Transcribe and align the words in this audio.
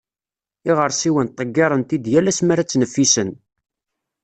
Iɣersiwen, 0.69 1.31
ḍeggiren-t-id 1.37 2.05
yal 2.11 2.29
ass 2.31 2.39
mi 2.43 2.51
ara 2.53 2.63
ttneffisen. 2.65 3.29